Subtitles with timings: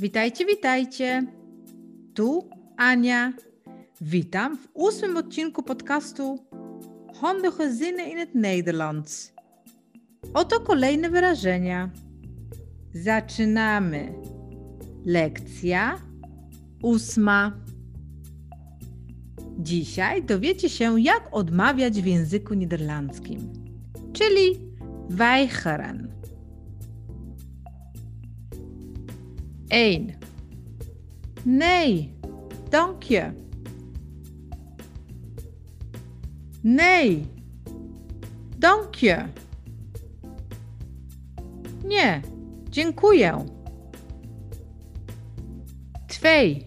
[0.00, 1.26] Witajcie, witajcie.
[2.14, 3.32] Tu Ania.
[4.00, 6.38] Witam w ósmym odcinku podcastu
[7.14, 9.32] Honde gezinnen in het Nederlands.
[10.34, 11.90] Oto kolejne wyrażenia.
[12.94, 14.12] Zaczynamy.
[15.06, 15.98] Lekcja
[16.82, 17.52] ósma.
[19.58, 23.52] Dzisiaj dowiecie się, jak odmawiać w języku niderlandzkim,
[24.12, 24.58] czyli
[25.08, 26.19] weigeren.
[29.70, 30.14] 1.
[31.44, 32.14] Nee,
[32.68, 33.32] dank je.
[36.60, 37.26] Nee,
[38.58, 39.24] dank je.
[41.84, 42.20] Nie,
[42.70, 43.44] dziękuję.
[46.06, 46.64] 2.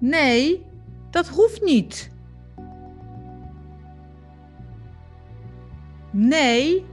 [0.00, 0.66] Nee,
[1.10, 2.10] dat hoeft niet.
[6.10, 6.84] Nee,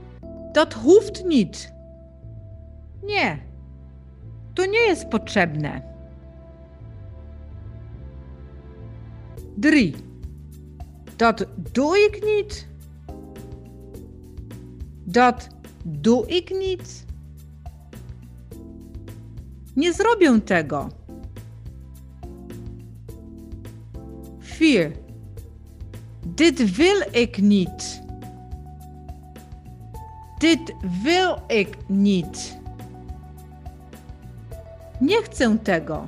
[0.52, 1.72] dat hoeft niet.
[3.02, 3.47] Nie,
[4.58, 5.82] to nie jest potrzebne.
[9.56, 9.92] 3.
[11.16, 12.66] Dat doe ik niet.
[15.06, 15.48] Dat
[15.84, 17.04] doe ik niet.
[19.76, 20.88] Nie zrobię tego.
[24.40, 24.92] 4.
[26.26, 28.02] Dit wil ik niet.
[30.38, 32.58] Dit wil ik niet.
[35.00, 36.06] Nie chcę tego.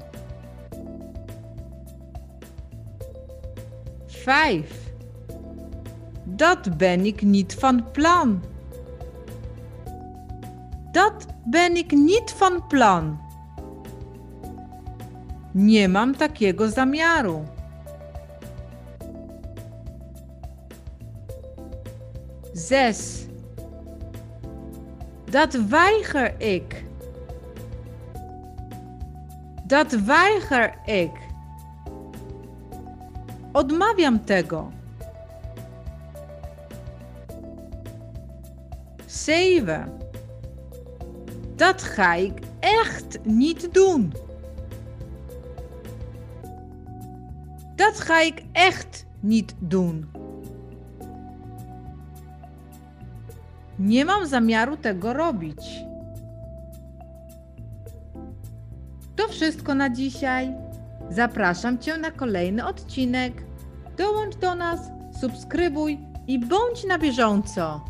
[4.24, 4.64] 5.
[6.24, 8.41] Dat ben ik niet van plan.
[10.92, 13.18] Dat ben ik niet van plan.
[15.52, 17.42] Nie mam takiego zamiaru.
[22.52, 23.27] Zes.
[25.30, 26.84] Dat weiger ik.
[29.70, 31.11] Dat weiger ik.
[33.53, 34.70] Odmawiam tego.
[39.07, 39.92] 7.
[41.57, 44.13] Dat ga ik echt niet doen.
[47.77, 50.11] Dat ga ik echt niet doen.
[53.77, 55.89] Nie mam zamiaru tego robić.
[59.20, 60.55] To wszystko na dzisiaj.
[61.11, 63.33] Zapraszam Cię na kolejny odcinek.
[63.97, 64.81] Dołącz do nas,
[65.20, 67.85] subskrybuj i bądź na bieżąco.